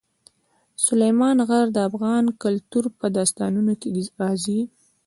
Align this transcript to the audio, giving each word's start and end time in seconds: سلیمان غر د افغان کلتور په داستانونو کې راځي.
سلیمان 0.85 1.37
غر 1.47 1.65
د 1.73 1.77
افغان 1.89 2.25
کلتور 2.43 2.85
په 2.99 3.05
داستانونو 3.17 3.73
کې 3.81 3.89
راځي. 4.21 4.61